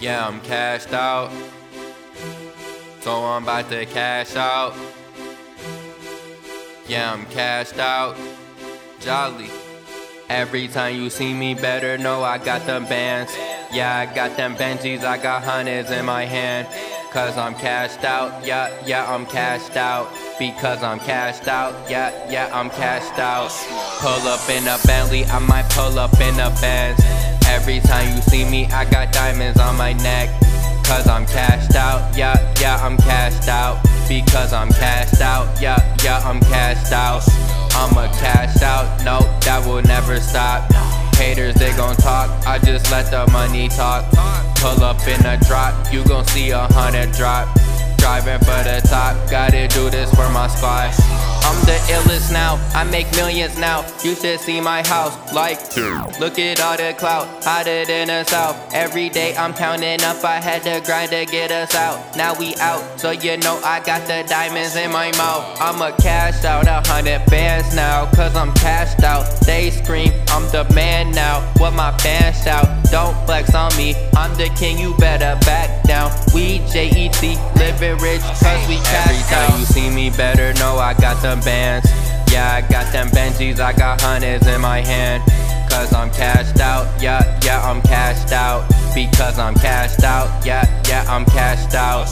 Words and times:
Yeah, 0.00 0.26
I'm 0.26 0.40
cashed 0.42 0.92
out. 0.92 1.32
So 3.00 3.24
I'm 3.24 3.42
about 3.42 3.68
to 3.70 3.84
cash 3.86 4.36
out. 4.36 4.74
Yeah, 6.86 7.12
I'm 7.12 7.26
cashed 7.26 7.78
out. 7.78 8.16
Jolly. 9.00 9.50
Every 10.28 10.68
time 10.68 10.94
you 10.96 11.10
see 11.10 11.34
me, 11.34 11.54
better 11.54 11.98
know 11.98 12.22
I 12.22 12.38
got 12.38 12.64
them 12.66 12.84
bands. 12.84 13.34
Yeah, 13.72 13.96
I 13.96 14.14
got 14.14 14.36
them 14.36 14.54
Benjis, 14.56 15.02
I 15.02 15.18
got 15.18 15.42
hundreds 15.42 15.90
in 15.90 16.04
my 16.04 16.24
hand. 16.24 16.68
Cause 17.10 17.36
I'm 17.38 17.54
cashed 17.54 18.04
out, 18.04 18.44
yeah, 18.44 18.70
yeah, 18.86 19.10
I'm 19.12 19.26
cashed 19.26 19.76
out. 19.76 20.12
Because 20.38 20.82
I'm 20.82 21.00
cashed 21.00 21.48
out, 21.48 21.90
yeah, 21.90 22.30
yeah, 22.30 22.50
I'm 22.52 22.70
cashed 22.70 23.18
out. 23.18 23.50
Pull 24.00 24.28
up 24.28 24.48
in 24.50 24.68
a 24.68 24.78
Bentley, 24.86 25.24
I 25.24 25.38
might 25.38 25.68
pull 25.70 25.98
up 25.98 26.20
in 26.20 26.34
a 26.38 26.50
Benz. 26.60 27.17
Every 27.48 27.80
time 27.80 28.14
you 28.14 28.22
see 28.22 28.44
me, 28.44 28.66
I 28.66 28.84
got 28.88 29.12
diamonds 29.12 29.58
on 29.58 29.76
my 29.76 29.94
neck. 29.94 30.28
Cause 30.84 31.08
I'm 31.08 31.26
cashed 31.26 31.74
out, 31.74 32.16
yeah, 32.16 32.36
yeah, 32.60 32.76
I'm 32.76 32.96
cashed 32.96 33.48
out. 33.48 33.82
Because 34.08 34.52
I'm 34.52 34.70
cashed 34.70 35.20
out, 35.20 35.60
yeah, 35.60 35.76
yeah, 36.04 36.20
I'm 36.24 36.40
cashed 36.40 36.92
out. 36.92 37.22
I'ma 37.72 38.06
cash 38.18 38.62
out, 38.62 39.04
no, 39.04 39.20
that 39.44 39.66
will 39.66 39.82
never 39.82 40.20
stop. 40.20 40.72
Haters, 41.16 41.54
they 41.56 41.74
gon' 41.76 41.96
talk, 41.96 42.30
I 42.46 42.58
just 42.58 42.90
let 42.90 43.10
the 43.10 43.30
money 43.32 43.68
talk. 43.68 44.04
Pull 44.56 44.82
up 44.82 45.00
in 45.06 45.24
a 45.26 45.36
drop, 45.46 45.92
you 45.92 46.04
gon' 46.04 46.26
see 46.26 46.50
a 46.50 46.66
hundred 46.72 47.12
drop. 47.12 47.48
Driving 47.98 48.38
for 48.38 48.62
the 48.64 48.80
top, 48.88 49.14
gotta 49.30 49.68
do 49.68 49.90
this 49.90 50.08
for 50.14 50.28
my 50.30 50.46
squad. 50.48 50.94
I'm 51.58 51.64
the 51.64 51.72
illest 51.92 52.32
now, 52.32 52.54
I 52.72 52.84
make 52.84 53.10
millions 53.16 53.58
now. 53.58 53.84
You 54.04 54.14
should 54.14 54.38
see 54.38 54.60
my 54.60 54.86
house, 54.86 55.14
like, 55.32 55.58
look 56.20 56.38
at 56.38 56.60
all 56.60 56.76
the 56.76 56.94
clout, 56.96 57.42
hotter 57.42 57.84
than 57.84 58.06
the 58.06 58.22
south. 58.24 58.72
Every 58.72 59.08
day 59.08 59.34
I'm 59.36 59.52
counting 59.52 60.00
up, 60.02 60.22
I 60.24 60.40
had 60.40 60.62
to 60.62 60.80
grind 60.86 61.10
to 61.10 61.26
get 61.26 61.50
us 61.50 61.74
out. 61.74 62.16
Now 62.16 62.38
we 62.38 62.54
out, 62.60 63.00
so 63.00 63.10
you 63.10 63.38
know 63.38 63.60
I 63.64 63.80
got 63.80 64.06
the 64.06 64.24
diamonds 64.28 64.76
in 64.76 64.92
my 64.92 65.10
mouth. 65.16 65.60
I'ma 65.60 65.96
cash 65.96 66.44
out 66.44 66.68
a 66.68 66.80
hundred 66.88 67.26
bands 67.26 67.74
now, 67.74 68.08
cause 68.12 68.36
I'm 68.36 68.52
cashed 68.54 69.02
out. 69.02 69.26
They 69.44 69.70
scream, 69.70 70.12
I'm 70.28 70.44
the 70.52 70.64
man 70.74 71.10
now, 71.10 71.40
what 71.58 71.72
my 71.72 71.90
fans 71.98 72.40
shout. 72.44 72.66
Don't 72.90 73.16
flex 73.26 73.54
on 73.54 73.76
me, 73.76 73.96
I'm 74.16 74.32
the 74.38 74.48
king, 74.56 74.78
you 74.78 74.94
better 74.98 75.38
back 75.44 75.82
down. 75.82 76.12
We 76.32 76.58
JET, 76.70 77.20
living 77.56 77.98
rich, 77.98 78.22
cause 78.22 78.68
we 78.68 78.76
cashed 78.76 79.32
out. 79.32 79.42
Every 79.42 79.48
time 79.48 79.60
you 79.60 79.66
see 79.66 79.90
me, 79.90 80.10
better 80.10 80.54
know 80.54 80.78
I 80.78 80.94
got 80.94 81.20
the 81.20 81.36
bands. 81.48 81.88
Yeah, 82.30 82.56
I 82.56 82.60
got 82.60 82.92
them 82.92 83.08
Benjis, 83.08 83.58
I 83.58 83.72
got 83.72 84.02
hundreds 84.02 84.46
in 84.46 84.60
my 84.60 84.80
hand. 84.82 85.22
Cause 85.70 85.94
I'm 85.94 86.10
cashed 86.10 86.60
out, 86.60 86.84
yeah, 87.00 87.22
yeah, 87.42 87.60
I'm 87.64 87.80
cashed 87.80 88.32
out. 88.32 88.68
Because 88.94 89.38
I'm 89.38 89.54
cashed 89.54 90.04
out, 90.04 90.28
yeah, 90.44 90.64
yeah, 90.88 91.04
I'm 91.08 91.24
cashed 91.24 91.74
out. 91.74 92.06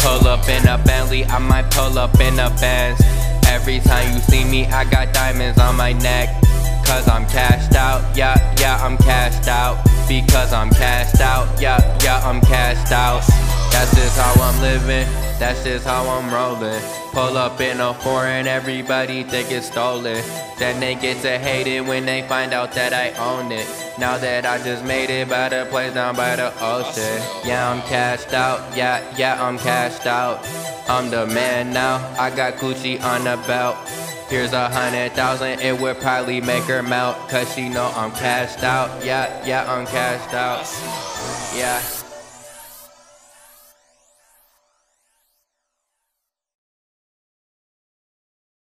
Pull 0.00 0.28
up 0.28 0.46
in 0.48 0.62
a 0.68 0.76
Bentley, 0.84 1.24
I 1.24 1.38
might 1.38 1.70
pull 1.70 1.98
up 1.98 2.20
in 2.20 2.38
a 2.38 2.50
Benz. 2.60 3.00
Every 3.46 3.80
time 3.80 4.12
you 4.12 4.20
see 4.20 4.44
me, 4.44 4.66
I 4.66 4.84
got 4.84 5.14
diamonds 5.14 5.58
on 5.58 5.74
my 5.76 5.92
neck. 5.92 6.28
Cause 6.84 7.08
I'm 7.08 7.24
cashed 7.26 7.74
out, 7.74 8.00
yeah, 8.14 8.36
yeah, 8.60 8.76
I'm 8.84 8.98
cashed 8.98 9.48
out. 9.48 9.82
Because 10.06 10.52
I'm 10.52 10.70
cashed 10.70 11.20
out, 11.20 11.48
yeah, 11.58 11.80
yeah, 12.04 12.20
I'm 12.28 12.40
cashed 12.42 12.92
out. 12.92 13.22
That's 13.72 13.96
just 13.96 14.18
how 14.18 14.34
I'm 14.42 14.60
living, 14.60 15.08
that's 15.38 15.64
just 15.64 15.86
how 15.86 16.06
I'm 16.06 16.32
rolling. 16.32 16.80
Pull 17.12 17.36
up 17.36 17.60
in 17.60 17.80
a 17.80 17.94
foreign, 17.94 18.46
everybody 18.46 19.22
think 19.24 19.50
it's 19.50 19.66
stolen. 19.66 20.22
Then 20.58 20.78
they 20.78 20.94
get 20.94 21.22
to 21.22 21.38
hate 21.38 21.66
it 21.66 21.80
when 21.80 22.04
they 22.04 22.22
find 22.28 22.52
out 22.52 22.72
that 22.72 22.92
I 22.92 23.12
own 23.14 23.50
it. 23.50 23.66
Now 23.98 24.18
that 24.18 24.44
I 24.44 24.62
just 24.62 24.84
made 24.84 25.10
it 25.10 25.28
by 25.28 25.48
the 25.48 25.66
place 25.70 25.94
down 25.94 26.14
by 26.16 26.36
the 26.36 26.52
ocean. 26.62 27.22
Yeah, 27.44 27.70
I'm 27.70 27.80
cashed 27.88 28.34
out, 28.34 28.76
yeah, 28.76 29.02
yeah, 29.16 29.42
I'm 29.42 29.58
cashed 29.58 30.06
out. 30.06 30.46
I'm 30.88 31.10
the 31.10 31.26
man 31.26 31.72
now, 31.72 31.96
I 32.18 32.28
got 32.28 32.54
Gucci 32.54 33.02
on 33.02 33.24
the 33.24 33.42
belt. 33.46 33.76
Here's 34.28 34.52
a 34.52 34.68
hundred 34.68 35.12
thousand, 35.12 35.60
it 35.60 35.80
would 35.80 35.98
probably 35.98 36.40
make 36.40 36.64
her 36.64 36.82
melt. 36.82 37.16
Cause 37.30 37.52
she 37.54 37.68
know 37.68 37.90
I'm 37.96 38.12
cashed 38.12 38.62
out, 38.62 39.04
yeah, 39.04 39.44
yeah, 39.46 39.70
I'm 39.72 39.86
cashed 39.86 40.34
out. 40.34 40.66
Yeah. 41.56 42.01